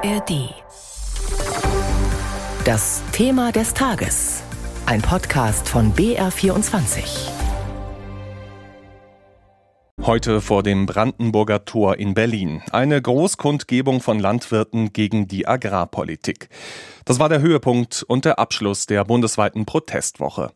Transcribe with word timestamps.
ARD. 0.00 0.54
Das 2.64 3.02
Thema 3.10 3.50
des 3.50 3.74
Tages. 3.74 4.44
Ein 4.86 5.02
Podcast 5.02 5.68
von 5.68 5.92
BR24. 5.92 7.30
Heute 10.02 10.40
vor 10.40 10.62
dem 10.62 10.86
Brandenburger 10.86 11.64
Tor 11.64 11.96
in 11.96 12.14
Berlin. 12.14 12.62
Eine 12.70 13.02
Großkundgebung 13.02 14.00
von 14.00 14.20
Landwirten 14.20 14.92
gegen 14.92 15.26
die 15.26 15.48
Agrarpolitik. 15.48 16.48
Das 17.04 17.18
war 17.18 17.28
der 17.28 17.40
Höhepunkt 17.40 18.04
und 18.06 18.24
der 18.24 18.38
Abschluss 18.38 18.86
der 18.86 19.04
bundesweiten 19.04 19.66
Protestwoche. 19.66 20.52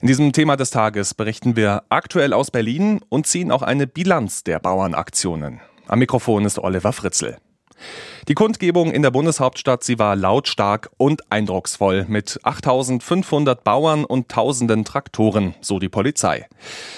In 0.00 0.06
diesem 0.06 0.32
Thema 0.32 0.56
des 0.56 0.70
Tages 0.70 1.14
berichten 1.14 1.56
wir 1.56 1.82
aktuell 1.88 2.32
aus 2.32 2.52
Berlin 2.52 3.00
und 3.08 3.26
ziehen 3.26 3.50
auch 3.50 3.62
eine 3.62 3.88
Bilanz 3.88 4.44
der 4.44 4.60
Bauernaktionen. 4.60 5.60
Am 5.88 5.98
Mikrofon 5.98 6.44
ist 6.44 6.60
Oliver 6.60 6.92
Fritzl. 6.92 7.36
Die 8.28 8.34
Kundgebung 8.34 8.90
in 8.90 9.02
der 9.02 9.10
Bundeshauptstadt, 9.10 9.84
sie 9.84 9.98
war 9.98 10.16
lautstark 10.16 10.90
und 10.96 11.30
eindrucksvoll 11.30 12.06
mit 12.08 12.40
8500 12.42 13.62
Bauern 13.62 14.04
und 14.04 14.28
tausenden 14.28 14.84
Traktoren, 14.84 15.54
so 15.60 15.78
die 15.78 15.88
Polizei. 15.88 16.46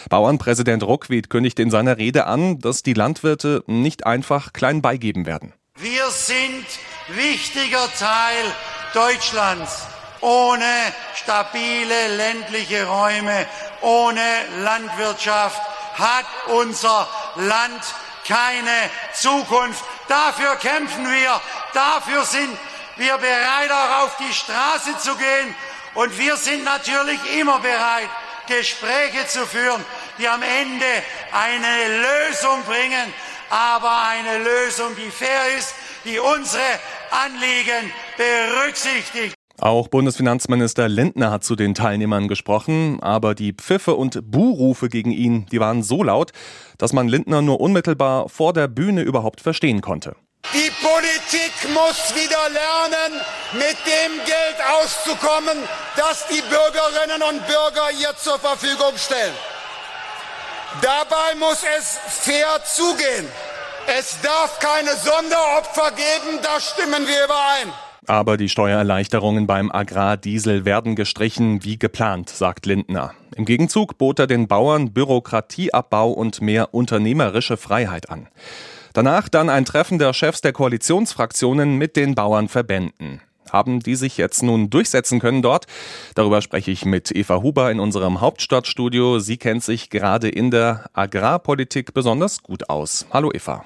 Bauernpräsident 0.09 0.82
Ruckwied 0.82 1.30
kündigt 1.30 1.59
in 1.60 1.70
seiner 1.70 1.98
Rede 1.98 2.27
an, 2.27 2.59
dass 2.59 2.82
die 2.82 2.95
Landwirte 2.95 3.62
nicht 3.66 4.06
einfach 4.06 4.52
klein 4.52 4.82
beigeben 4.82 5.27
werden. 5.27 5.52
Wir 5.77 6.10
sind 6.10 6.66
wichtiger 7.09 7.88
Teil 7.98 8.45
Deutschlands. 8.95 9.87
Ohne 10.20 10.65
stabile 11.15 12.16
ländliche 12.16 12.87
Räume, 12.87 13.46
ohne 13.82 14.20
Landwirtschaft 14.65 15.60
hat 15.95 16.26
unser 16.52 17.06
Land 17.37 17.95
keine 18.26 18.90
Zukunft. 19.15 19.84
Dafür 20.09 20.57
kämpfen 20.57 21.05
wir. 21.05 21.41
Dafür 21.75 22.24
sind 22.24 22.57
wir 22.96 23.16
bereit, 23.19 23.71
auch 23.71 24.05
auf 24.05 24.16
die 24.16 24.32
Straße 24.32 24.99
zu 24.99 25.15
gehen. 25.16 25.55
Und 25.95 26.19
wir 26.19 26.37
sind 26.37 26.65
natürlich 26.65 27.21
immer 27.38 27.59
bereit, 27.60 28.09
Gespräche 28.47 29.27
zu 29.27 29.47
führen, 29.47 29.85
die 30.19 30.27
am 30.27 30.43
Ende 30.43 30.87
eine 31.32 31.99
Lösung 31.99 32.63
bringen, 32.65 33.13
aber 33.51 34.02
eine 34.09 34.38
Lösung, 34.38 34.97
die 34.97 35.10
fair 35.10 35.57
ist, 35.59 35.74
die 36.05 36.19
unsere 36.19 36.63
Anliegen 37.10 37.93
berücksichtigt. 38.16 39.35
Auch 39.60 39.88
Bundesfinanzminister 39.88 40.88
Lindner 40.88 41.32
hat 41.32 41.43
zu 41.43 41.57
den 41.57 41.75
Teilnehmern 41.75 42.29
gesprochen, 42.29 43.01
aber 43.02 43.35
die 43.35 43.52
Pfiffe 43.52 43.97
und 43.97 44.30
Buhrufe 44.30 44.88
gegen 44.88 45.10
ihn, 45.10 45.47
die 45.47 45.59
waren 45.59 45.82
so 45.82 46.04
laut, 46.04 46.30
dass 46.79 46.93
man 46.93 47.09
Lindner 47.09 47.43
nur 47.43 47.60
unmittelbar 47.60 48.29
vor 48.29 48.52
der 48.52 48.68
Bühne 48.68 49.02
überhaupt 49.02 49.40
verstehen 49.40 49.80
konnte. 49.80 50.16
Die 50.54 50.71
Politik 50.80 51.52
muss 51.74 52.15
wieder 52.15 52.48
lernen, 52.48 53.20
mit 53.52 53.76
dem 53.85 54.24
Geld 54.24 54.57
auszukommen, 54.80 55.59
das 55.96 56.26
die 56.29 56.40
Bürgerinnen 56.40 57.23
und 57.23 57.46
Bürger 57.46 57.90
ihr 58.01 58.16
zur 58.16 58.38
Verfügung 58.38 58.96
stellen. 58.96 59.35
Dabei 60.80 61.35
muss 61.38 61.62
es 61.79 61.98
fair 62.23 62.62
zugehen. 62.65 63.29
Es 63.97 64.21
darf 64.21 64.59
keine 64.59 64.91
Sonderopfer 64.91 65.93
geben, 65.93 66.41
da 66.43 66.61
stimmen 66.61 67.06
wir 67.06 67.25
überein. 67.25 67.72
Aber 68.06 68.37
die 68.37 68.50
Steuererleichterungen 68.50 69.47
beim 69.47 69.72
Agrardiesel 69.72 70.67
werden 70.67 70.94
gestrichen 70.94 71.65
wie 71.65 71.78
geplant, 71.78 72.28
sagt 72.28 72.66
Lindner. 72.66 73.15
Im 73.34 73.47
Gegenzug 73.47 73.97
bot 73.97 74.19
er 74.19 74.27
den 74.27 74.47
Bauern 74.47 74.93
Bürokratieabbau 74.93 76.11
und 76.11 76.43
mehr 76.43 76.75
unternehmerische 76.75 77.56
Freiheit 77.56 78.11
an. 78.11 78.28
Danach 78.93 79.31
dann 79.31 79.49
ein 79.49 79.65
Treffen 79.65 79.99
der 79.99 80.12
Chefs 80.12 80.43
der 80.43 80.53
Koalitionsfraktionen 80.53 81.77
mit 81.77 81.97
den 81.97 82.15
Bauernverbänden. 82.15 83.22
Haben 83.50 83.81
die 83.81 83.94
sich 83.94 84.19
jetzt 84.19 84.43
nun 84.43 84.69
durchsetzen 84.69 85.19
können 85.19 85.41
dort? 85.41 85.66
Darüber 86.15 86.43
spreche 86.43 86.71
ich 86.71 86.84
mit 86.84 87.10
Eva 87.15 87.41
Huber 87.43 87.71
in 87.71 87.81
unserem 87.81 88.21
Hauptstadtstudio. 88.21 89.19
Sie 89.19 89.38
kennt 89.38 89.65
sich 89.65 89.88
gerade 89.88 90.28
in 90.28 90.50
der 90.50 90.91
Agrarpolitik 90.93 91.94
besonders 91.94 92.43
gut 92.43 92.69
aus. 92.69 93.06
Hallo 93.10 93.31
Eva. 93.32 93.65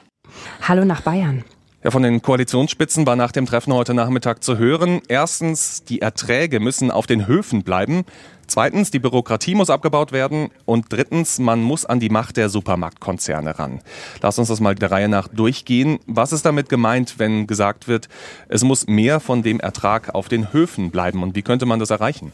Hallo 0.63 0.85
nach 0.85 1.01
Bayern. 1.03 1.45
Ja, 1.85 1.91
von 1.91 2.05
den 2.05 2.23
Koalitionsspitzen 2.23 3.07
war 3.07 3.17
nach 3.17 3.33
dem 3.33 3.45
Treffen 3.45 3.73
heute 3.73 3.93
Nachmittag 3.93 4.45
zu 4.45 4.57
hören. 4.57 5.01
Erstens, 5.09 5.83
die 5.83 6.01
Erträge 6.01 6.61
müssen 6.61 6.93
auf 6.93 7.09
den 7.09 7.27
Höfen 7.27 7.65
bleiben. 7.65 8.05
Zweitens, 8.47 8.93
die 8.93 9.01
Bürokratie 9.01 9.57
muss 9.57 9.69
abgebaut 9.69 10.13
werden. 10.13 10.51
Und 10.65 10.87
drittens, 10.91 11.41
man 11.41 11.61
muss 11.61 11.85
an 11.85 11.99
die 11.99 12.09
Macht 12.09 12.37
der 12.37 12.51
Supermarktkonzerne 12.51 13.59
ran. 13.59 13.81
Lass 14.21 14.39
uns 14.39 14.47
das 14.47 14.61
mal 14.61 14.77
der 14.77 14.93
Reihe 14.93 15.09
nach 15.09 15.27
durchgehen. 15.27 15.99
Was 16.07 16.33
ist 16.33 16.47
damit 16.47 16.69
gemeint, 16.69 17.19
wenn 17.19 17.49
gesagt 17.49 17.89
wird, 17.89 18.09
es 18.49 18.63
muss 18.63 18.87
mehr 18.87 19.19
von 19.19 19.43
dem 19.43 19.59
Ertrag 19.59 20.15
auf 20.15 20.29
den 20.29 20.53
Höfen 20.53 20.93
bleiben? 20.93 21.25
Und 21.25 21.35
wie 21.35 21.43
könnte 21.43 21.67
man 21.67 21.81
das 21.81 21.91
erreichen? 21.91 22.33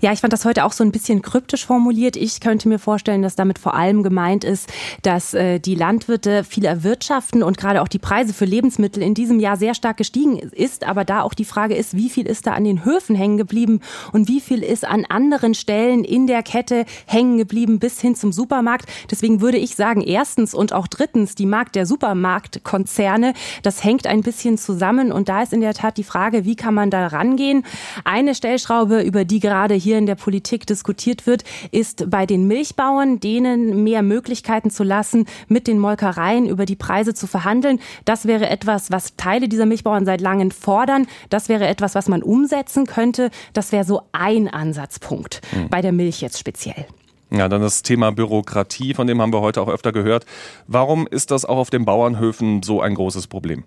Ja, 0.00 0.12
ich 0.12 0.20
fand 0.20 0.32
das 0.32 0.44
heute 0.44 0.64
auch 0.64 0.72
so 0.72 0.84
ein 0.84 0.92
bisschen 0.92 1.22
kryptisch 1.22 1.64
formuliert. 1.64 2.16
Ich 2.16 2.40
könnte 2.40 2.68
mir 2.68 2.78
vorstellen, 2.78 3.22
dass 3.22 3.34
damit 3.34 3.58
vor 3.58 3.74
allem 3.74 4.02
gemeint 4.02 4.44
ist, 4.44 4.70
dass 5.02 5.32
äh, 5.32 5.58
die 5.58 5.74
Landwirte 5.74 6.44
viel 6.44 6.66
erwirtschaften 6.66 7.42
und 7.42 7.56
gerade 7.56 7.80
auch 7.80 7.88
die 7.88 7.98
Preise 7.98 8.34
für 8.34 8.44
Lebensmittel 8.44 9.02
in 9.02 9.14
diesem 9.14 9.40
Jahr 9.40 9.56
sehr 9.56 9.72
stark 9.72 9.96
gestiegen 9.96 10.38
ist. 10.38 10.84
Aber 10.84 11.06
da 11.06 11.22
auch 11.22 11.32
die 11.32 11.46
Frage 11.46 11.74
ist, 11.74 11.96
wie 11.96 12.10
viel 12.10 12.26
ist 12.26 12.46
da 12.46 12.52
an 12.52 12.64
den 12.64 12.84
Höfen 12.84 13.16
hängen 13.16 13.38
geblieben 13.38 13.80
und 14.12 14.28
wie 14.28 14.40
viel 14.40 14.62
ist 14.62 14.86
an 14.86 15.06
anderen 15.06 15.54
Stellen 15.54 16.04
in 16.04 16.26
der 16.26 16.42
Kette 16.42 16.84
hängen 17.06 17.38
geblieben 17.38 17.78
bis 17.78 17.98
hin 17.98 18.14
zum 18.14 18.32
Supermarkt. 18.32 18.86
Deswegen 19.10 19.40
würde 19.40 19.56
ich 19.56 19.76
sagen, 19.76 20.02
erstens 20.02 20.52
und 20.52 20.74
auch 20.74 20.88
drittens, 20.88 21.36
die 21.36 21.46
Markt 21.46 21.74
der 21.74 21.86
Supermarktkonzerne, 21.86 23.32
das 23.62 23.82
hängt 23.82 24.06
ein 24.06 24.20
bisschen 24.20 24.58
zusammen. 24.58 25.10
Und 25.10 25.30
da 25.30 25.42
ist 25.42 25.54
in 25.54 25.62
der 25.62 25.72
Tat 25.72 25.96
die 25.96 26.04
Frage, 26.04 26.44
wie 26.44 26.56
kann 26.56 26.74
man 26.74 26.90
da 26.90 27.06
rangehen? 27.06 27.64
Eine 28.04 28.34
Stellschraube, 28.34 29.00
über 29.00 29.24
die 29.24 29.40
gerade 29.40 29.74
hier 29.74 29.85
in 29.92 30.06
der 30.06 30.14
Politik 30.14 30.66
diskutiert 30.66 31.26
wird, 31.26 31.44
ist 31.70 32.10
bei 32.10 32.26
den 32.26 32.46
Milchbauern, 32.46 33.20
denen 33.20 33.84
mehr 33.84 34.02
Möglichkeiten 34.02 34.70
zu 34.70 34.84
lassen, 34.84 35.26
mit 35.48 35.66
den 35.66 35.78
Molkereien 35.78 36.46
über 36.46 36.66
die 36.66 36.76
Preise 36.76 37.14
zu 37.14 37.26
verhandeln. 37.26 37.80
Das 38.04 38.26
wäre 38.26 38.48
etwas, 38.48 38.90
was 38.90 39.16
Teile 39.16 39.48
dieser 39.48 39.66
Milchbauern 39.66 40.04
seit 40.04 40.20
langem 40.20 40.50
fordern. 40.50 41.06
Das 41.30 41.48
wäre 41.48 41.66
etwas, 41.66 41.94
was 41.94 42.08
man 42.08 42.22
umsetzen 42.22 42.86
könnte. 42.86 43.30
Das 43.52 43.72
wäre 43.72 43.84
so 43.84 44.02
ein 44.12 44.48
Ansatzpunkt 44.48 45.40
mhm. 45.54 45.68
bei 45.68 45.80
der 45.82 45.92
Milch 45.92 46.20
jetzt 46.20 46.38
speziell. 46.38 46.86
Ja, 47.30 47.48
dann 47.48 47.60
das 47.60 47.82
Thema 47.82 48.12
Bürokratie, 48.12 48.94
von 48.94 49.06
dem 49.06 49.20
haben 49.20 49.32
wir 49.32 49.40
heute 49.40 49.60
auch 49.60 49.68
öfter 49.68 49.92
gehört. 49.92 50.24
Warum 50.68 51.08
ist 51.08 51.32
das 51.32 51.44
auch 51.44 51.56
auf 51.56 51.70
den 51.70 51.84
Bauernhöfen 51.84 52.62
so 52.62 52.80
ein 52.80 52.94
großes 52.94 53.26
Problem? 53.26 53.64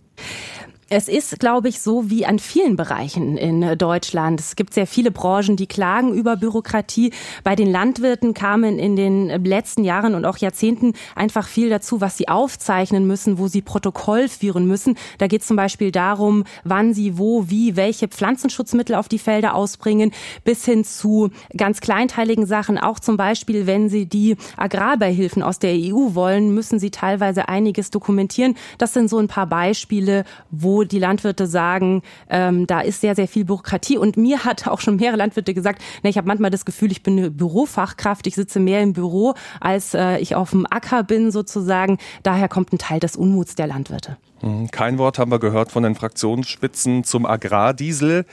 Es 0.92 1.08
ist, 1.08 1.40
glaube 1.40 1.70
ich, 1.70 1.82
so 1.82 2.10
wie 2.10 2.26
an 2.26 2.40
vielen 2.40 2.76
Bereichen 2.76 3.38
in 3.38 3.78
Deutschland. 3.78 4.40
Es 4.40 4.56
gibt 4.56 4.74
sehr 4.74 4.88
viele 4.88 5.12
Branchen, 5.12 5.56
die 5.56 5.68
klagen 5.68 6.16
über 6.16 6.36
Bürokratie. 6.36 7.14
Bei 7.44 7.56
den 7.56 7.72
Landwirten 7.72 8.34
kamen 8.34 8.80
in 8.80 8.96
den 8.96 9.28
letzten 9.46 9.84
Jahren 9.84 10.16
und 10.16 10.26
auch 10.26 10.38
Jahrzehnten 10.38 10.94
einfach 11.16 11.48
viel 11.48 11.70
dazu, 11.70 12.02
was 12.02 12.18
sie 12.18 12.28
aufzeichnen 12.28 13.06
müssen, 13.06 13.38
wo 13.38 13.48
sie 13.48 13.62
Protokoll 13.62 14.28
führen 14.30 14.66
müssen. 14.66 14.98
Da 15.20 15.28
geht 15.28 15.42
es 15.42 15.48
zum 15.48 15.58
Beispiel 15.58 15.92
darum, 15.92 16.44
wann 16.64 16.96
sie 16.96 17.20
wo, 17.20 17.48
wie, 17.52 17.76
welche 17.76 18.08
Pflanzenschutzmittel 18.08 18.96
auf 18.96 19.08
die 19.08 19.20
Felder 19.20 19.54
ausbringen, 19.54 20.12
bis 20.44 20.66
hin 20.66 20.84
zu 20.84 21.30
ganz 21.56 21.82
kleinteiligen 21.82 22.48
Sachen. 22.48 22.80
Auch 22.80 23.00
zum 23.00 23.16
Beispiel, 23.16 23.68
wenn 23.68 23.90
sie 23.90 24.08
die 24.08 24.38
Agrarbeihilfen 24.58 25.44
aus 25.44 25.60
der 25.60 25.74
EU 25.76 26.16
wollen, 26.16 26.56
müssen 26.56 26.80
sie 26.80 26.90
teilweise 26.90 27.48
einiges 27.48 27.92
dokumentieren. 27.92 28.56
Das 28.80 28.94
sind 28.94 29.08
so 29.08 29.20
ein 29.20 29.28
paar 29.28 29.46
Beispiele, 29.46 30.24
wo 30.50 30.79
die 30.84 31.00
Landwirte 31.00 31.48
sagen, 31.48 32.02
ähm, 32.30 32.68
da 32.68 32.82
ist 32.82 33.02
sehr, 33.02 33.16
sehr 33.16 33.28
viel 33.28 33.46
Bürokratie. 33.46 33.98
Und 33.98 34.18
mir 34.18 34.44
hat 34.44 34.68
auch 34.68 34.82
schon 34.82 34.98
mehrere 34.98 35.18
Landwirte 35.18 35.54
gesagt, 35.54 35.82
na, 36.04 36.10
ich 36.10 36.18
habe 36.18 36.28
manchmal 36.28 36.52
das 36.52 36.66
Gefühl, 36.66 36.92
ich 36.92 37.04
bin 37.04 37.18
eine 37.18 37.32
Bürofachkraft, 37.32 38.28
ich 38.28 38.36
sitze 38.36 38.60
mehr 38.60 38.82
im 38.82 38.94
Büro, 38.94 39.34
als 39.60 39.94
äh, 39.94 40.18
ich 40.18 40.36
auf 40.36 40.52
dem 40.52 40.66
Acker 40.70 41.04
bin 41.04 41.32
sozusagen. 41.32 41.98
Daher 42.24 42.48
kommt 42.48 42.74
ein 42.74 42.78
Teil 42.78 43.00
des 43.00 43.16
Unmuts 43.16 43.56
der 43.56 43.68
Landwirte. 43.68 44.18
Hm, 44.42 44.72
kein 44.72 44.98
Wort 44.98 45.20
haben 45.20 45.32
wir 45.32 45.40
gehört 45.40 45.72
von 45.72 45.84
den 45.84 45.96
Fraktionsspitzen 45.96 47.04
zum 47.04 47.26
Agrardiesel. 47.26 48.26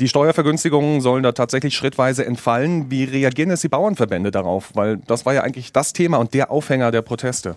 Die 0.00 0.08
Steuervergünstigungen 0.08 1.00
sollen 1.00 1.22
da 1.22 1.32
tatsächlich 1.32 1.74
schrittweise 1.74 2.26
entfallen. 2.26 2.90
Wie 2.90 3.04
reagieren 3.04 3.50
jetzt 3.50 3.64
die 3.64 3.68
Bauernverbände 3.68 4.30
darauf? 4.30 4.70
Weil 4.74 4.98
das 4.98 5.24
war 5.24 5.34
ja 5.34 5.42
eigentlich 5.42 5.72
das 5.72 5.92
Thema 5.92 6.18
und 6.18 6.34
der 6.34 6.50
Aufhänger 6.50 6.90
der 6.90 7.02
Proteste. 7.02 7.56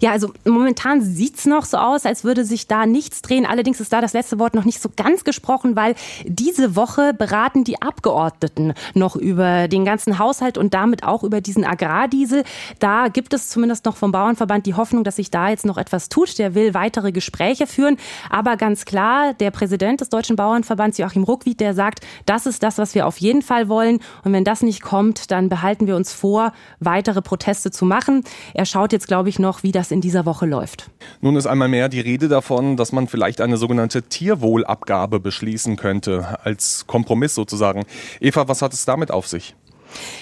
Ja, 0.00 0.12
also 0.12 0.32
momentan 0.44 1.02
sieht's 1.02 1.46
noch 1.46 1.64
so 1.64 1.78
aus, 1.78 2.06
als 2.06 2.24
würde 2.24 2.44
sich 2.44 2.66
da 2.66 2.86
nichts 2.86 3.22
drehen. 3.22 3.46
Allerdings 3.46 3.80
ist 3.80 3.92
da 3.92 4.00
das 4.00 4.12
letzte 4.12 4.38
Wort 4.38 4.54
noch 4.54 4.64
nicht 4.64 4.80
so 4.80 4.90
ganz 4.94 5.24
gesprochen, 5.24 5.76
weil 5.76 5.94
diese 6.24 6.76
Woche 6.76 7.14
beraten 7.14 7.64
die 7.64 7.80
Abgeordneten 7.82 8.74
noch 8.94 9.16
über 9.16 9.68
den 9.68 9.84
ganzen 9.84 10.18
Haushalt 10.18 10.58
und 10.58 10.74
damit 10.74 11.04
auch 11.04 11.22
über 11.22 11.40
diesen 11.40 11.64
Agrardiesel. 11.64 12.44
Da 12.78 13.08
gibt 13.08 13.34
es 13.34 13.48
zumindest 13.48 13.84
noch 13.84 13.96
vom 13.96 14.12
Bauernverband 14.12 14.66
die 14.66 14.74
Hoffnung, 14.74 15.04
dass 15.04 15.16
sich 15.16 15.30
da 15.30 15.48
jetzt 15.48 15.66
noch 15.66 15.78
etwas 15.78 16.08
tut. 16.08 16.38
Der 16.38 16.54
will 16.54 16.74
weitere 16.74 17.12
Gespräche 17.12 17.66
führen. 17.66 17.96
Aber 18.30 18.56
ganz 18.56 18.84
klar, 18.84 19.34
der 19.34 19.50
Präsident 19.50 20.00
des 20.00 20.08
Deutschen 20.08 20.36
Bauernverbands, 20.36 20.98
Joachim 20.98 21.24
Ruckwied, 21.24 21.60
der 21.60 21.74
sagt, 21.74 22.00
das 22.26 22.46
ist 22.46 22.62
das, 22.62 22.78
was 22.78 22.94
wir 22.94 23.06
auf 23.06 23.18
jeden 23.18 23.42
Fall 23.42 23.68
wollen. 23.68 24.00
Und 24.24 24.32
wenn 24.32 24.44
das 24.44 24.62
nicht 24.62 24.82
kommt, 24.82 25.30
dann 25.30 25.48
behalten 25.48 25.86
wir 25.86 25.96
uns 25.96 26.12
vor, 26.12 26.52
weitere 26.80 27.22
Proteste 27.22 27.70
zu 27.70 27.84
machen. 27.84 28.24
Er 28.52 28.66
schaut 28.66 28.92
jetzt, 28.92 29.08
glaube 29.08 29.28
ich, 29.28 29.38
noch, 29.38 29.62
wie 29.64 29.72
das 29.72 29.90
in 29.90 30.02
dieser 30.02 30.26
Woche 30.26 30.44
läuft. 30.44 30.90
Nun 31.22 31.36
ist 31.36 31.46
einmal 31.46 31.68
mehr 31.68 31.88
die 31.88 32.00
Rede 32.00 32.28
davon, 32.28 32.76
dass 32.76 32.92
man 32.92 33.08
vielleicht 33.08 33.40
eine 33.40 33.56
sogenannte 33.56 34.02
Tierwohlabgabe 34.02 35.20
beschließen 35.20 35.76
könnte, 35.76 36.38
als 36.44 36.86
Kompromiss 36.86 37.34
sozusagen. 37.34 37.84
Eva, 38.20 38.46
was 38.46 38.60
hat 38.60 38.74
es 38.74 38.84
damit 38.84 39.10
auf 39.10 39.26
sich? 39.26 39.56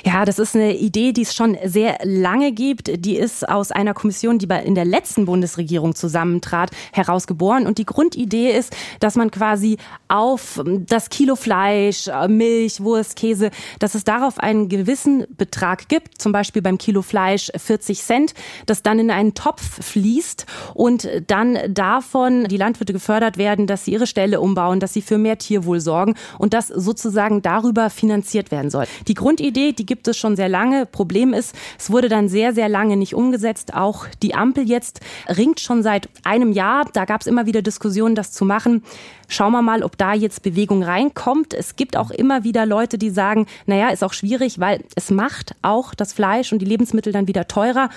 Ja, 0.05 0.25
das 0.25 0.39
ist 0.39 0.55
eine 0.55 0.77
Idee, 0.77 1.13
die 1.13 1.23
es 1.23 1.35
schon 1.35 1.57
sehr 1.65 1.99
lange 2.05 2.53
gibt. 2.53 3.05
Die 3.05 3.17
ist 3.17 3.49
aus 3.49 3.73
einer 3.73 3.95
Kommission, 3.95 4.39
die 4.39 4.49
in 4.65 4.75
der 4.75 4.85
letzten 4.85 5.25
Bundesregierung 5.25 5.95
zusammentrat, 5.95 6.71
herausgeboren. 6.93 7.67
Und 7.67 7.79
die 7.79 7.87
Grundidee 7.87 8.51
ist, 8.53 8.75
dass 9.01 9.17
man 9.17 9.31
quasi 9.31 9.79
auf 10.09 10.61
das 10.65 11.11
Kilo 11.11 11.37
Fleisch, 11.37 12.09
Milch, 12.29 12.81
Wurst, 12.81 13.17
Käse, 13.17 13.51
dass 13.79 13.95
es 13.95 14.05
darauf 14.05 14.39
einen 14.39 14.69
gewissen 14.69 15.25
Betrag 15.37 15.89
gibt, 15.89 16.21
zum 16.21 16.33
Beispiel 16.33 16.63
beim 16.63 16.79
Kilo 16.79 17.03
Fleisch 17.03 17.51
40 17.55 18.03
Cent, 18.03 18.35
das 18.67 18.83
dann 18.83 18.99
in 18.99 19.11
einen 19.11 19.35
Topf 19.35 19.85
fließt 19.85 20.47
und 20.75 21.09
dann 21.27 21.59
davon 21.69 22.45
die 22.45 22.57
Landwirte 22.57 22.93
gefördert 22.93 23.39
werden, 23.39 23.67
dass 23.67 23.85
sie 23.85 23.93
ihre 23.93 24.07
Ställe 24.07 24.41
umbauen, 24.41 24.81
dass 24.81 24.93
sie 24.93 25.03
für 25.03 25.19
mehr 25.19 25.39
Tierwohl 25.39 25.81
sorgen 25.81 26.15
und 26.39 26.55
das 26.55 26.69
sozusagen 26.69 27.43
darüber 27.43 27.91
finanziert 27.91 28.51
werden 28.51 28.71
soll. 28.71 28.87
Die 29.09 29.15
Grundidee 29.15 29.62
Idee, 29.63 29.73
die 29.73 29.87
gibt 29.87 30.09
es 30.09 30.17
schon 30.17 30.37
sehr 30.37 30.49
lange. 30.49 30.87
Problem 30.87 31.33
ist, 31.33 31.55
es 31.79 31.91
wurde 31.91 32.09
dann 32.09 32.29
sehr, 32.29 32.53
sehr 32.53 32.69
lange 32.69 32.97
nicht 32.97 33.15
umgesetzt. 33.15 33.75
Auch 33.75 34.07
die 34.23 34.35
Ampel 34.35 34.69
jetzt 34.69 35.01
ringt 35.29 35.61
schon 35.61 35.83
seit 35.83 36.09
einem 36.25 36.53
Jahr. 36.53 36.89
Da 36.93 37.05
gab 37.05 37.21
es 37.21 37.27
immer 37.27 37.47
wieder 37.47 37.63
Diskussionen, 37.63 38.15
das 38.15 38.33
zu 38.33 38.45
machen. 38.45 38.83
Schauen 39.29 39.53
wir 39.53 39.63
mal, 39.63 39.83
ob 39.83 39.97
da 39.97 40.15
jetzt 40.15 40.43
Bewegung 40.43 40.83
reinkommt. 40.83 41.55
Es 41.55 41.77
gibt 41.77 41.97
auch 41.97 42.11
immer 42.11 42.45
wieder 42.45 42.67
Leute, 42.67 42.99
die 42.99 43.11
sagen, 43.11 43.47
naja, 43.67 43.89
ist 43.89 44.05
auch 44.05 44.13
schwierig, 44.13 44.59
weil 44.59 44.85
es 44.95 45.11
macht 45.11 45.55
auch 45.63 45.95
das 45.95 46.13
Fleisch 46.13 46.53
und 46.53 46.59
die 46.59 46.67
Lebensmittel 46.67 47.13
dann 47.13 47.29
wieder 47.29 47.49
teurer. 47.49 47.89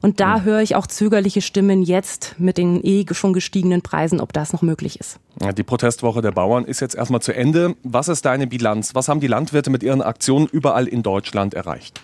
Und 0.00 0.20
da 0.20 0.42
höre 0.42 0.60
ich 0.60 0.76
auch 0.76 0.86
zögerliche 0.86 1.40
Stimmen 1.40 1.82
jetzt 1.82 2.36
mit 2.38 2.58
den 2.58 2.80
eh 2.84 3.04
schon 3.12 3.32
gestiegenen 3.32 3.82
Preisen, 3.82 4.20
ob 4.20 4.32
das 4.32 4.52
noch 4.52 4.62
möglich 4.62 5.00
ist. 5.00 5.18
Die 5.56 5.62
Protestwoche 5.62 6.22
der 6.22 6.32
Bauern 6.32 6.64
ist 6.64 6.80
jetzt 6.80 6.94
erstmal 6.94 7.22
zu 7.22 7.34
Ende. 7.34 7.74
Was 7.82 8.08
ist 8.08 8.24
deine 8.24 8.46
Bilanz? 8.46 8.94
Was 8.94 9.08
haben 9.08 9.20
die 9.20 9.26
Landwirte 9.26 9.70
mit 9.70 9.82
ihren 9.82 10.02
Aktionen 10.02 10.46
überall 10.46 10.86
in 10.86 11.02
Deutschland 11.02 11.54
erreicht? 11.54 12.00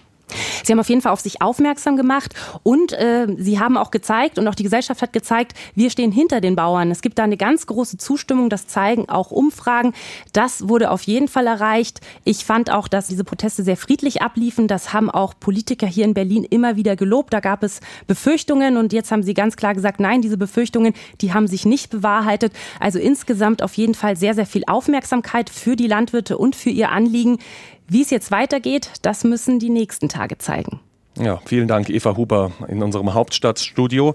Sie 0.67 0.73
haben 0.73 0.81
auf 0.81 0.89
jeden 0.89 1.01
Fall 1.01 1.13
auf 1.13 1.21
sich 1.21 1.43
aufmerksam 1.43 1.97
gemacht 1.97 2.35
und 2.63 2.93
äh, 2.93 3.27
Sie 3.37 3.59
haben 3.59 3.77
auch 3.77 3.91
gezeigt 3.91 4.39
und 4.39 4.49
auch 4.49 4.55
die 4.55 4.63
Gesellschaft 4.63 5.03
hat 5.03 5.13
gezeigt, 5.13 5.55
wir 5.75 5.91
stehen 5.91 6.13
hinter 6.13 6.41
den 6.41 6.57
Bauern. 6.57 6.91
Es 6.91 7.03
gibt 7.03 7.19
da 7.19 7.25
eine 7.25 7.37
ganz 7.37 7.67
große 7.67 7.99
Zustimmung, 7.99 8.51
das 8.51 8.67
zeigen 8.67 9.09
auch 9.09 9.31
Umfragen. 9.31 9.93
Das 10.33 10.69
wurde 10.69 10.91
auf 10.91 11.03
jeden 11.03 11.29
Fall 11.29 11.47
erreicht. 11.47 12.01
Ich 12.25 12.45
fand 12.45 12.71
auch, 12.71 12.89
dass 12.89 13.07
diese 13.09 13.25
Proteste 13.25 13.63
sehr 13.63 13.77
friedlich 13.77 14.23
abliefen. 14.23 14.69
Das 14.69 14.93
haben 14.93 15.11
auch 15.11 15.35
Politiker 15.39 15.87
hier 15.87 16.05
in 16.05 16.15
Berlin 16.15 16.45
immer 16.45 16.77
wieder 16.77 16.97
gelobt. 16.97 17.33
Da 17.33 17.41
gab 17.41 17.63
es 17.63 17.81
Befürchtungen 18.07 18.77
und 18.77 18.93
jetzt 18.93 19.11
haben 19.11 19.23
Sie 19.23 19.35
ganz 19.35 19.57
klar 19.57 19.75
gesagt, 19.75 20.01
nein, 20.01 20.23
diese 20.23 20.37
Befürchtungen, 20.37 20.95
die 21.21 21.33
haben 21.33 21.47
sich 21.47 21.67
nicht 21.67 21.91
bewahrheitet. 21.91 22.53
Also 22.81 22.99
insgesamt 22.99 23.63
auf 23.63 23.75
jeden 23.75 23.95
Fall 23.95 24.17
sehr, 24.17 24.35
sehr 24.35 24.47
viel 24.47 24.65
Aufmerksamkeit 24.67 25.51
für 25.51 25.77
die 25.77 25.87
Landwirte 25.87 26.39
und 26.39 26.57
für 26.57 26.71
ihr 26.71 26.91
Anliegen. 26.91 27.39
Wie 27.87 28.03
es 28.03 28.11
jetzt 28.11 28.31
weitergeht, 28.31 28.91
das 29.03 29.25
müssen 29.25 29.59
die 29.59 29.71
nächsten 29.71 30.09
Tage 30.09 30.39
zeigen. 30.39 30.81
Ja, 31.17 31.41
vielen 31.45 31.69
Dank, 31.69 31.91
Eva 31.91 32.17
Huber 32.17 32.51
in 32.67 32.83
unserem 32.83 33.15
Hauptstadtstudio. 33.15 34.15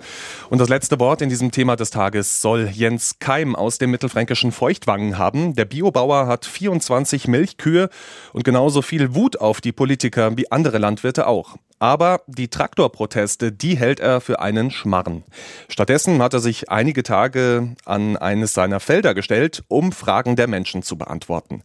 Und 0.50 0.60
das 0.60 0.68
letzte 0.68 1.00
Wort 1.00 1.22
in 1.22 1.30
diesem 1.30 1.52
Thema 1.52 1.78
des 1.78 1.92
Tages 1.92 2.42
soll 2.42 2.70
Jens 2.74 3.20
Keim 3.20 3.56
aus 3.56 3.78
dem 3.78 3.92
mittelfränkischen 3.92 4.52
Feuchtwangen 4.52 5.18
haben. 5.18 5.56
Der 5.56 5.64
Biobauer 5.64 6.28
hat 6.28 6.46
24 6.46 7.30
Milchkühe 7.30 7.90
und 8.34 8.44
genauso 8.44 8.82
viel 8.82 9.16
Wut 9.16 9.40
auf 9.40 9.62
die 9.62 9.72
Politiker 9.72 10.36
wie 10.36 10.52
andere 10.52 10.78
Landwirte 10.78 11.28
auch. 11.28 11.56
Aber 11.80 12.22
die 12.28 12.50
Traktorproteste, 12.50 13.52
die 13.52 13.78
hält 13.78 14.00
er 14.00 14.20
für 14.22 14.42
einen 14.42 14.70
Schmarren. 14.70 15.24
Stattdessen 15.70 16.22
hat 16.22 16.34
er 16.34 16.42
sich 16.42 16.70
einige 16.70 17.04
Tage 17.04 17.76
an 17.86 18.18
eines 18.18 18.54
seiner 18.54 18.82
Felder 18.82 19.14
gestellt, 19.14 19.64
um 19.70 19.94
Fragen 19.94 20.36
der 20.36 20.48
Menschen 20.48 20.84
zu 20.84 20.98
beantworten. 20.98 21.64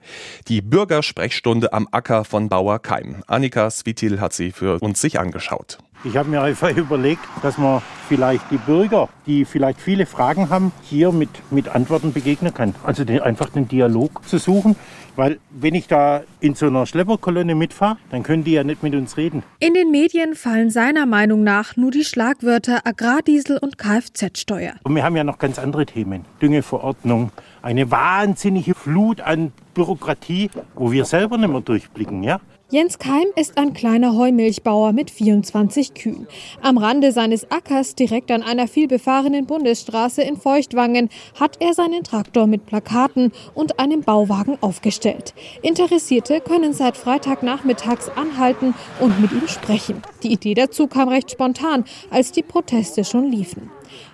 Die 0.48 0.62
Bürgersprechstunde 0.62 1.72
am 1.72 1.88
Acker 1.90 2.24
von 2.24 2.48
Bauer 2.48 2.78
Keim. 2.78 3.24
Annika 3.26 3.68
Svitil 3.70 4.20
hat 4.20 4.32
sie 4.32 4.52
für 4.52 4.80
uns 4.80 5.00
sich 5.00 5.18
angeschaut. 5.18 5.78
Ich 6.06 6.18
habe 6.18 6.28
mir 6.28 6.42
einfach 6.42 6.70
überlegt, 6.76 7.22
dass 7.42 7.56
man 7.56 7.80
vielleicht 8.08 8.50
die 8.50 8.58
Bürger, 8.58 9.08
die 9.26 9.46
vielleicht 9.46 9.80
viele 9.80 10.04
Fragen 10.04 10.50
haben, 10.50 10.70
hier 10.82 11.12
mit, 11.12 11.30
mit 11.50 11.68
Antworten 11.68 12.12
begegnen 12.12 12.52
kann. 12.52 12.74
Also 12.84 13.04
den, 13.04 13.20
einfach 13.20 13.48
den 13.48 13.68
Dialog 13.68 14.22
zu 14.28 14.36
suchen. 14.36 14.76
Weil 15.16 15.38
wenn 15.50 15.74
ich 15.74 15.86
da 15.88 16.22
in 16.40 16.54
so 16.54 16.66
einer 16.66 16.84
Schlepperkolonne 16.84 17.54
mitfahre, 17.54 17.96
dann 18.10 18.22
können 18.22 18.44
die 18.44 18.52
ja 18.52 18.64
nicht 18.64 18.82
mit 18.82 18.94
uns 18.94 19.16
reden. 19.16 19.44
In 19.60 19.72
den 19.72 19.90
Medien 19.90 20.34
fallen 20.34 20.70
seiner 20.70 21.06
Meinung 21.06 21.42
nach 21.42 21.76
nur 21.76 21.90
die 21.90 22.04
Schlagwörter 22.04 22.80
Agrardiesel 22.84 23.56
und 23.56 23.78
Kfz-Steuer. 23.78 24.74
Und 24.82 24.94
wir 24.94 25.04
haben 25.04 25.16
ja 25.16 25.24
noch 25.24 25.38
ganz 25.38 25.58
andere 25.58 25.86
Themen. 25.86 26.26
Düngeverordnung, 26.42 27.30
eine 27.62 27.90
wahnsinnige 27.90 28.74
Flut 28.74 29.22
an 29.22 29.52
Bürokratie, 29.74 30.50
wo 30.74 30.90
wir 30.90 31.04
selber 31.04 31.36
nicht 31.36 31.50
mehr 31.50 31.60
durchblicken. 31.60 32.22
Ja? 32.22 32.40
Jens 32.70 32.98
Keim 32.98 33.26
ist 33.36 33.58
ein 33.58 33.74
kleiner 33.74 34.16
Heumilchbauer 34.16 34.92
mit 34.92 35.10
24 35.10 35.94
Kühen. 35.94 36.26
Am 36.62 36.78
Rande 36.78 37.12
seines 37.12 37.50
Ackers, 37.50 37.94
direkt 37.94 38.30
an 38.32 38.42
einer 38.42 38.66
vielbefahrenen 38.66 39.46
Bundesstraße 39.46 40.22
in 40.22 40.36
Feuchtwangen, 40.38 41.10
hat 41.38 41.58
er 41.60 41.74
seinen 41.74 42.02
Traktor 42.04 42.46
mit 42.46 42.64
Plakaten 42.64 43.32
und 43.54 43.78
einem 43.78 44.00
Bauwagen 44.00 44.56
aufgestellt. 44.62 45.34
Interessierte 45.62 46.40
können 46.40 46.72
seit 46.72 46.96
Freitagnachmittags 46.96 48.08
anhalten 48.16 48.74
und 48.98 49.20
mit 49.20 49.30
ihm 49.32 49.46
sprechen. 49.46 50.00
Die 50.22 50.32
Idee 50.32 50.54
dazu 50.54 50.86
kam 50.86 51.08
recht 51.08 51.30
spontan, 51.30 51.84
als 52.10 52.32
die 52.32 52.42
Proteste 52.42 53.04
schon 53.04 53.30
liefen. 53.30 53.70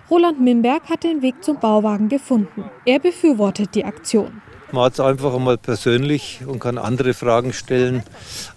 Roland 0.09 0.41
Mimberg 0.41 0.89
hat 0.89 1.05
den 1.05 1.21
Weg 1.21 1.41
zum 1.41 1.57
Bauwagen 1.57 2.09
gefunden. 2.09 2.65
Er 2.85 2.99
befürwortet 2.99 3.75
die 3.75 3.85
Aktion. 3.85 4.41
Man 4.73 4.85
hat 4.85 4.93
es 4.93 4.99
einfach 5.01 5.33
einmal 5.33 5.57
persönlich 5.57 6.39
und 6.47 6.59
kann 6.59 6.77
andere 6.77 7.13
Fragen 7.13 7.51
stellen 7.51 8.03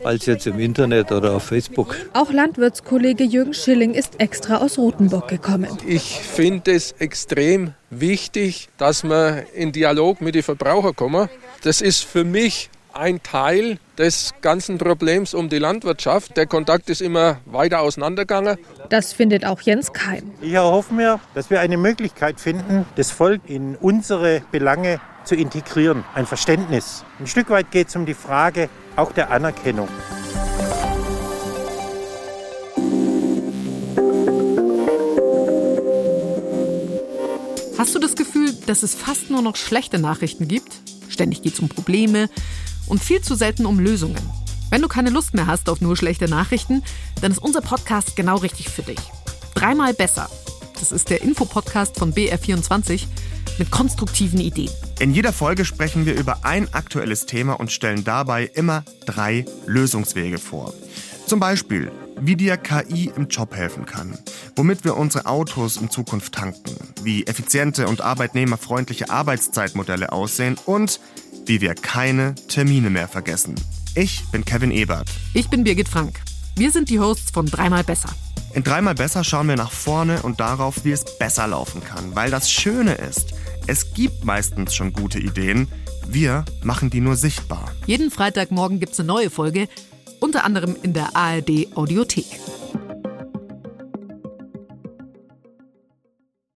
als 0.04 0.26
jetzt 0.26 0.46
im 0.46 0.60
Internet 0.60 1.10
oder 1.10 1.32
auf 1.32 1.44
Facebook. 1.44 1.96
Auch 2.12 2.30
Landwirtskollege 2.30 3.24
Jürgen 3.24 3.52
Schilling 3.52 3.94
ist 3.94 4.20
extra 4.20 4.58
aus 4.58 4.78
Rothenburg 4.78 5.26
gekommen. 5.26 5.76
Ich 5.86 6.20
finde 6.20 6.72
es 6.72 6.92
extrem 6.92 7.74
wichtig, 7.90 8.68
dass 8.78 9.02
wir 9.02 9.46
in 9.54 9.72
Dialog 9.72 10.20
mit 10.20 10.36
den 10.36 10.44
Verbrauchern 10.44 10.94
kommen. 10.94 11.28
Das 11.62 11.80
ist 11.80 12.04
für 12.04 12.22
mich 12.22 12.70
ein 12.96 13.22
Teil 13.22 13.78
des 13.98 14.32
ganzen 14.40 14.78
Problems 14.78 15.34
um 15.34 15.48
die 15.48 15.58
Landwirtschaft. 15.58 16.36
Der 16.36 16.46
Kontakt 16.46 16.90
ist 16.90 17.00
immer 17.00 17.38
weiter 17.44 17.80
auseinandergegangen. 17.80 18.56
Das 18.88 19.12
findet 19.12 19.44
auch 19.44 19.60
Jens 19.60 19.92
Keim. 19.92 20.30
Ich 20.40 20.52
erhoffe 20.52 20.94
mir, 20.94 21.20
dass 21.34 21.50
wir 21.50 21.60
eine 21.60 21.76
Möglichkeit 21.76 22.40
finden, 22.40 22.86
das 22.96 23.10
Volk 23.10 23.42
in 23.46 23.76
unsere 23.76 24.42
Belange 24.50 25.00
zu 25.24 25.34
integrieren. 25.34 26.04
Ein 26.14 26.26
Verständnis. 26.26 27.04
Ein 27.18 27.26
Stück 27.26 27.50
weit 27.50 27.70
geht 27.70 27.88
es 27.88 27.96
um 27.96 28.06
die 28.06 28.14
Frage 28.14 28.68
auch 28.96 29.12
der 29.12 29.30
Anerkennung. 29.30 29.88
Hast 37.76 37.94
du 37.94 37.98
das 37.98 38.14
Gefühl, 38.14 38.52
dass 38.66 38.82
es 38.82 38.94
fast 38.94 39.30
nur 39.30 39.42
noch 39.42 39.56
schlechte 39.56 39.98
Nachrichten 39.98 40.48
gibt? 40.48 40.72
Ständig 41.08 41.42
geht 41.42 41.54
es 41.54 41.60
um 41.60 41.68
Probleme 41.68 42.28
und 42.86 43.02
viel 43.02 43.20
zu 43.20 43.34
selten 43.34 43.66
um 43.66 43.78
Lösungen. 43.78 44.22
Wenn 44.70 44.82
du 44.82 44.88
keine 44.88 45.10
Lust 45.10 45.34
mehr 45.34 45.46
hast 45.46 45.68
auf 45.68 45.80
nur 45.80 45.96
schlechte 45.96 46.28
Nachrichten, 46.28 46.82
dann 47.20 47.30
ist 47.32 47.38
unser 47.38 47.60
Podcast 47.60 48.16
genau 48.16 48.36
richtig 48.36 48.68
für 48.68 48.82
dich. 48.82 48.98
Dreimal 49.54 49.94
besser. 49.94 50.28
Das 50.78 50.90
ist 50.90 51.10
der 51.10 51.22
Infopodcast 51.22 51.98
von 51.98 52.12
BR24 52.12 53.06
mit 53.58 53.70
konstruktiven 53.70 54.40
Ideen. 54.40 54.70
In 54.98 55.14
jeder 55.14 55.32
Folge 55.32 55.64
sprechen 55.64 56.06
wir 56.06 56.14
über 56.14 56.44
ein 56.44 56.72
aktuelles 56.74 57.26
Thema 57.26 57.54
und 57.54 57.70
stellen 57.70 58.04
dabei 58.04 58.50
immer 58.54 58.84
drei 59.06 59.44
Lösungswege 59.66 60.38
vor. 60.38 60.74
Zum 61.26 61.40
Beispiel, 61.40 61.90
wie 62.20 62.36
dir 62.36 62.56
KI 62.56 63.10
im 63.16 63.28
Job 63.28 63.54
helfen 63.54 63.86
kann, 63.86 64.18
womit 64.56 64.84
wir 64.84 64.96
unsere 64.96 65.26
Autos 65.26 65.76
in 65.76 65.90
Zukunft 65.90 66.34
tanken, 66.34 66.76
wie 67.02 67.26
effiziente 67.26 67.88
und 67.88 68.02
arbeitnehmerfreundliche 68.02 69.10
Arbeitszeitmodelle 69.10 70.12
aussehen 70.12 70.56
und 70.66 71.00
wie 71.46 71.60
wir 71.60 71.74
keine 71.74 72.34
Termine 72.48 72.90
mehr 72.90 73.08
vergessen. 73.08 73.54
Ich 73.94 74.24
bin 74.32 74.44
Kevin 74.44 74.70
Ebert. 74.70 75.08
Ich 75.34 75.48
bin 75.48 75.64
Birgit 75.64 75.88
Frank. 75.88 76.20
Wir 76.56 76.70
sind 76.70 76.90
die 76.90 77.00
Hosts 77.00 77.30
von 77.30 77.46
Dreimal 77.46 77.84
Besser. 77.84 78.08
In 78.54 78.62
Dreimal 78.62 78.94
Besser 78.94 79.24
schauen 79.24 79.48
wir 79.48 79.56
nach 79.56 79.72
vorne 79.72 80.22
und 80.22 80.40
darauf, 80.40 80.84
wie 80.84 80.92
es 80.92 81.04
besser 81.18 81.46
laufen 81.46 81.82
kann. 81.82 82.14
Weil 82.14 82.30
das 82.30 82.50
Schöne 82.50 82.94
ist, 82.94 83.34
es 83.66 83.94
gibt 83.94 84.24
meistens 84.24 84.74
schon 84.74 84.92
gute 84.92 85.18
Ideen. 85.18 85.68
Wir 86.06 86.44
machen 86.62 86.90
die 86.90 87.00
nur 87.00 87.16
sichtbar. 87.16 87.72
Jeden 87.86 88.10
Freitagmorgen 88.10 88.78
gibt 88.78 88.92
es 88.92 89.00
eine 89.00 89.08
neue 89.08 89.30
Folge, 89.30 89.68
unter 90.20 90.44
anderem 90.44 90.76
in 90.82 90.92
der 90.92 91.16
ARD 91.16 91.68
Audiothek. 91.74 92.26